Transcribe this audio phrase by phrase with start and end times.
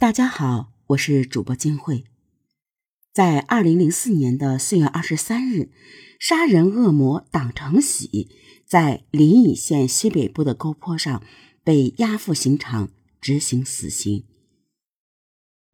[0.00, 2.04] 大家好，我是主播金慧。
[3.12, 5.70] 在二零零四年的四月二十三日，
[6.18, 8.30] 杀人恶魔党成喜
[8.64, 11.22] 在临沂县西北部的沟坡上
[11.62, 12.90] 被押赴刑场
[13.20, 14.24] 执行死刑。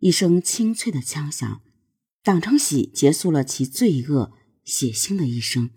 [0.00, 1.61] 一声清脆的枪响，
[2.24, 4.32] 党成喜结束了其罪恶
[4.64, 5.70] 血腥的一生，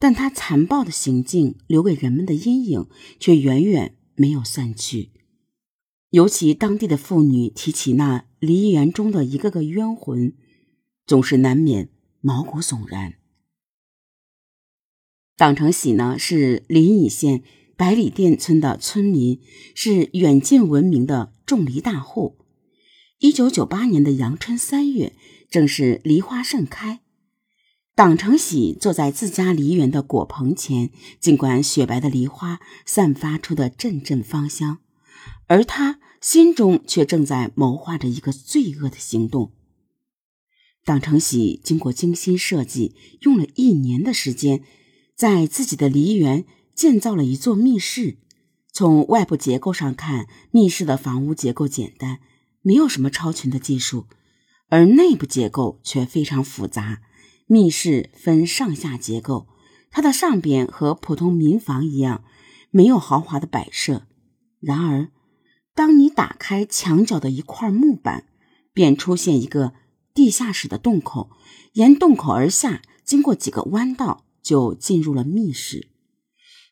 [0.00, 2.88] 但他残暴的行径留给人们的阴影
[3.20, 5.12] 却远远没有散去。
[6.16, 10.32] 尤其当地的妇女提起那梨园中的一个个冤魂，
[11.04, 11.90] 总是难免
[12.22, 13.16] 毛骨悚然。
[15.36, 17.42] 党成喜呢是临沂县
[17.76, 19.42] 百里店村的村民，
[19.74, 22.38] 是远近闻名的种梨大户。
[23.18, 25.12] 一九九八年的阳春三月，
[25.50, 27.00] 正是梨花盛开。
[27.94, 30.88] 党成喜坐在自家梨园的果棚前，
[31.20, 34.78] 尽管雪白的梨花散发出的阵阵芳香，
[35.46, 36.00] 而他。
[36.20, 39.52] 心中却正在谋划着一个罪恶的行动。
[40.84, 44.62] 党成喜经过精心设计，用了一年的时间，
[45.16, 48.18] 在自己的梨园建造了一座密室。
[48.72, 52.20] 从外部结构上看，密室的房屋结构简单，
[52.62, 54.06] 没有什么超群的技术；
[54.68, 57.00] 而内部结构却非常复杂。
[57.46, 59.48] 密室分上下结构，
[59.90, 62.22] 它的上边和普通民房一样，
[62.70, 64.06] 没有豪华的摆设。
[64.60, 65.08] 然而，
[65.76, 68.24] 当你打开墙角的一块木板，
[68.72, 69.74] 便出现一个
[70.14, 71.30] 地下室的洞口，
[71.74, 75.88] 沿洞口而下，经过几个弯道，就进入了密室。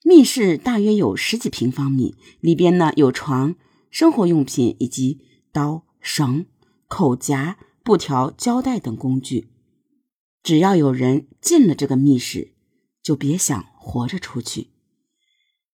[0.03, 3.57] 密室大约有十几平方米，里边呢有床、
[3.91, 5.21] 生活用品以及
[5.53, 6.47] 刀、绳、
[6.89, 9.51] 口夹、布条、胶带等工具。
[10.43, 12.55] 只要有人进了这个密室，
[13.03, 14.69] 就别想活着出去。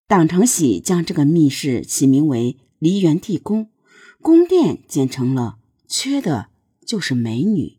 [0.09, 2.56] 党成喜将这个密室起名为。
[2.81, 3.70] 梨园地宫，
[4.23, 6.48] 宫殿建成了，缺的
[6.87, 7.77] 就是美女。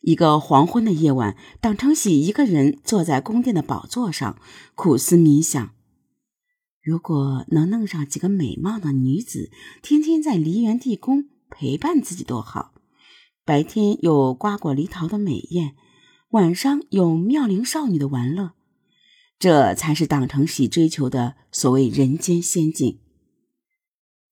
[0.00, 4.38] 一个黄昏的夜晚，党成喜一个人坐在宫殿的宝座上，
[4.76, 5.74] 苦思冥想：
[6.80, 9.50] 如果能弄上几个美貌的女子，
[9.82, 12.74] 天天在梨园地宫陪伴自己多好！
[13.44, 15.74] 白天有瓜果梨桃的美宴，
[16.30, 18.52] 晚上有妙龄少女的玩乐。
[19.42, 23.00] 这才是党成喜追求的所谓人间仙境。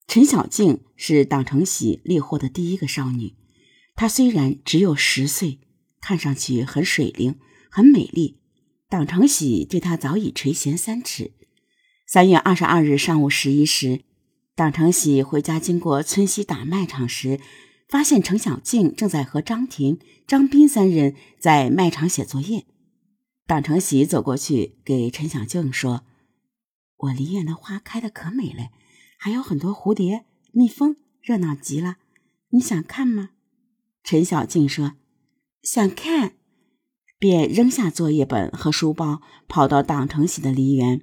[0.07, 3.35] 陈小静是党成喜猎获的第一个少女，
[3.93, 5.59] 她虽然只有十岁，
[5.99, 7.35] 看上去很水灵、
[7.69, 8.39] 很美丽。
[8.87, 11.33] 党成喜对她早已垂涎三尺。
[12.07, 14.03] 三月二十二日上午十一时，
[14.55, 17.41] 党成喜回家经过村西打麦场时，
[17.89, 22.65] 发现陈小静正在和张婷、张斌三人在麦场写作业。
[23.45, 26.03] 党成喜走过去，给陈小静说
[26.97, 28.69] ：“我梨园的花开的可美了，
[29.17, 31.97] 还有很多蝴蝶、蜜蜂，热闹极了。
[32.49, 33.31] 你想看吗？”
[34.03, 34.93] 陈小静说
[35.61, 36.33] ：“想看。”
[37.19, 41.01] 便扔下作业本和书包，跑到党成喜的梨园。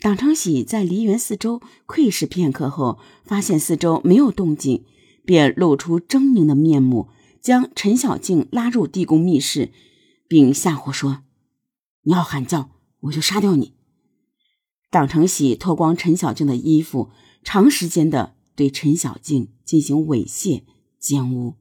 [0.00, 4.84] 党成喜在梨园四周窥视片刻后，发现四周没有动静，
[5.24, 7.08] 便露出狰狞的面目，
[7.40, 9.70] 将陈小静拉入地宫密室，
[10.26, 11.22] 并吓唬说。
[12.02, 12.70] 你要喊叫，
[13.00, 13.74] 我就杀掉你！
[14.90, 17.10] 党成喜脱光陈小静的衣服，
[17.42, 20.64] 长时间的对陈小静进行猥亵
[20.98, 21.56] 奸污。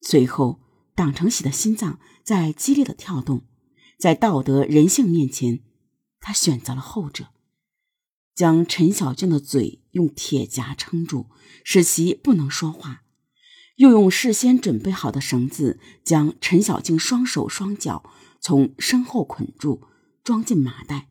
[0.00, 0.60] 随后，
[0.94, 3.42] 党成喜的心脏在激烈的跳动，
[3.98, 5.60] 在道德人性面前，
[6.20, 7.28] 他选择了后者，
[8.34, 11.26] 将陈小静的嘴用铁夹撑住，
[11.62, 13.02] 使其不能说话，
[13.76, 18.10] 又用事先准备好的绳子将陈小静双手双脚。
[18.44, 19.80] 从身后捆住，
[20.22, 21.08] 装进麻袋，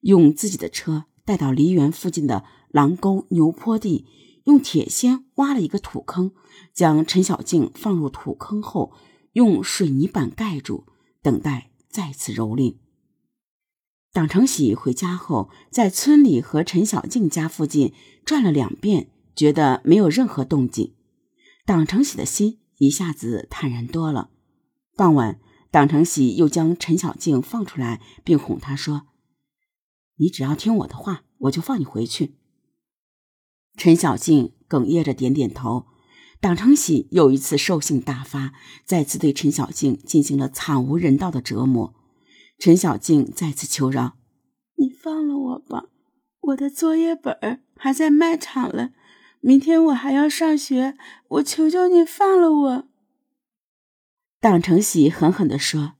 [0.00, 4.04] 用自己的车带到梨园附近的狼沟牛坡地，
[4.44, 6.32] 用铁锨挖了一个土坑，
[6.74, 8.92] 将陈小静放入土坑后，
[9.32, 10.84] 用水泥板盖住，
[11.22, 12.76] 等待再次蹂躏。
[14.12, 17.94] 党成喜回家后，在村里和陈小静家附近
[18.26, 20.94] 转了两遍，觉得没有任何动静，
[21.64, 24.28] 党成喜的心一下子坦然多了。
[24.94, 25.40] 傍晚。
[25.76, 29.08] 党成喜又将陈小静放出来，并哄她说
[30.16, 32.36] ：“你只要听我的话，我就放你回去。”
[33.76, 35.84] 陈小静哽咽着点点头。
[36.40, 38.54] 党成喜又一次兽性大发，
[38.86, 41.94] 再次对陈小静进行了惨无人道的折磨。
[42.58, 44.16] 陈小静再次求饶
[44.80, 45.90] ：“你放了我吧，
[46.40, 48.92] 我的作业本还在卖场了，
[49.40, 50.96] 明天我还要上学，
[51.28, 52.88] 我求求你放了我。”
[54.46, 55.94] 党成喜狠狠地说：“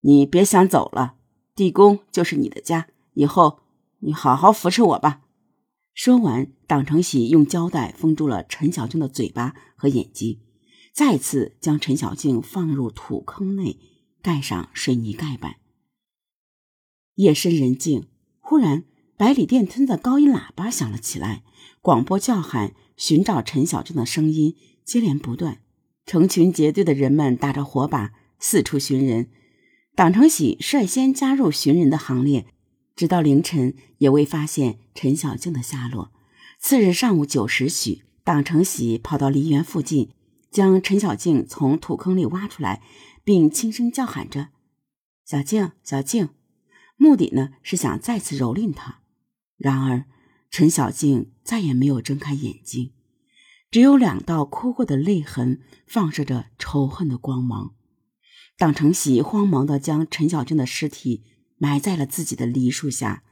[0.00, 1.16] 你别想走了，
[1.54, 3.60] 地宫就是你的家，以后
[3.98, 5.20] 你好好扶持我吧。”
[5.92, 10.40] 说完，党成喜用胶带封住了陈小静的嘴巴和眼睛，
[10.94, 13.78] 再次将陈小静放入土坑内，
[14.22, 15.56] 盖上水泥盖板。
[17.16, 18.06] 夜深人静，
[18.40, 18.84] 忽然，
[19.18, 21.44] 百里店村的高音喇叭响了起来，
[21.82, 25.60] 广播叫喊寻找陈小静的声音接连不断，
[26.06, 29.30] 成群结队的人们打着火把四处寻人。
[29.94, 32.46] 党成喜率先加入寻人的行列。
[32.96, 36.12] 直到凌晨也未发现陈小静的下落。
[36.60, 40.10] 次日上午九时许，党成喜跑到梨园附近，
[40.50, 42.82] 将陈小静从土坑里挖出来，
[43.24, 44.50] 并轻声叫喊着
[45.26, 46.28] ：“小静，小静。”
[46.96, 49.00] 目的呢是想再次蹂躏她。
[49.56, 50.04] 然而，
[50.48, 52.92] 陈小静再也没有睁开眼睛，
[53.74, 57.74] 只有两道哭过的泪痕，放射着仇恨的光芒。
[58.56, 61.24] 党成喜慌忙地将陈小静的尸体。
[61.58, 63.24] 埋在了自己的梨树下，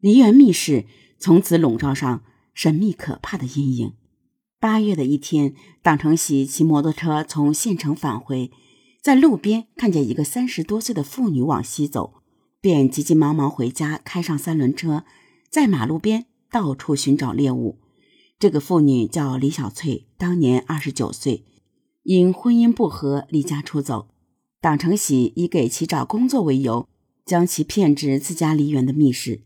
[0.00, 0.86] 梨园密室
[1.16, 3.92] 从此笼罩上神秘可怕的阴影。
[4.58, 8.50] 八月的一天，党成喜骑摩托车从县城返回，
[9.00, 12.14] 在路边看见一个三十多岁的妇女往西走，
[12.60, 15.04] 便急急忙忙回家，开上三轮车，
[15.48, 17.78] 在马路边到处寻找猎物。
[18.42, 21.44] 这个妇女叫李小翠，当年二十九岁，
[22.02, 24.08] 因婚姻不和离家出走。
[24.60, 26.88] 党成喜以给其找工作为由。
[27.24, 29.44] 将其骗至自家梨园的密室。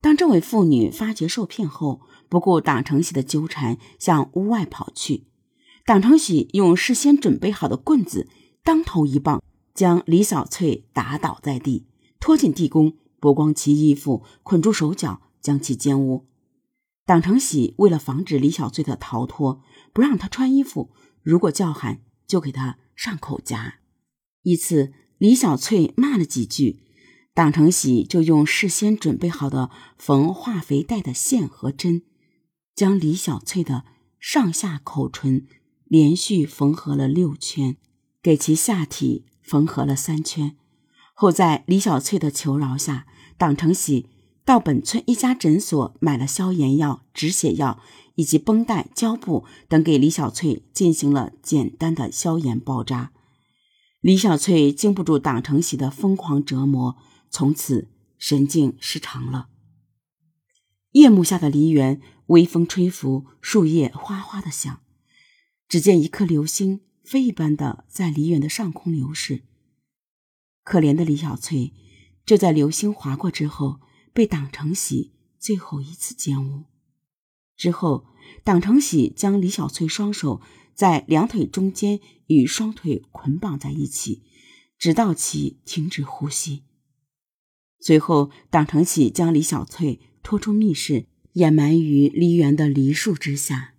[0.00, 5.28] 当这位妇女发觉受骗后，不顾党成喜的纠缠，向屋外跑去。
[5.86, 8.26] 党成喜用事先准备好的棍子
[8.64, 9.40] 当头一棒，
[9.72, 11.86] 将李小翠打倒在地，
[12.18, 16.24] 拖进地宫，剥光其衣服，捆住手脚，将其奸污。
[17.06, 19.62] 党成喜为了防止李小翠的逃脱，
[19.92, 20.90] 不让她穿衣服，
[21.22, 23.80] 如果叫喊，就给她上口夹。
[24.42, 26.80] 一次，李小翠骂了几句。
[27.34, 29.68] 党成喜就用事先准备好的
[29.98, 32.02] 缝化肥袋的线和针，
[32.76, 33.84] 将李小翠的
[34.20, 35.48] 上下口唇
[35.84, 37.76] 连续缝合了六圈，
[38.22, 40.56] 给其下体缝合了三圈。
[41.12, 44.08] 后在李小翠的求饶下，党成喜
[44.44, 47.80] 到本村一家诊所买了消炎药、止血药
[48.14, 53.12] 以及绷带、胶布等，给李小翠进行了简单的消炎包扎。
[54.00, 56.96] 李小翠经不住党成喜的疯狂折磨。
[57.30, 59.48] 从此神经失常了。
[60.92, 64.82] 夜幕下的梨园，微风吹拂，树叶哗哗的响。
[65.66, 69.42] 只见一颗流星飞一般的在梨园的上空流逝。
[70.62, 71.72] 可怜的李小翠，
[72.24, 73.80] 就在流星划过之后，
[74.14, 76.64] 被党成喜最后一次奸污。
[77.56, 78.06] 之后，
[78.42, 80.40] 党成喜将李小翠双手
[80.74, 84.22] 在两腿中间与双腿捆绑在一起，
[84.78, 86.62] 直到其停止呼吸。
[87.80, 93.73] 随后，党成喜将李小翠拖出密室，掩埋于梨园的梨树之下。